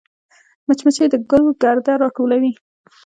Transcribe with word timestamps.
مچمچۍ 0.67 1.07
د 1.11 1.15
ګل 1.29 1.45
ګرده 1.61 1.93
راټولوي 2.01 2.51